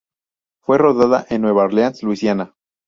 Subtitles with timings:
[0.63, 2.55] Fue rodada en Nueva Orleans, Luisiana.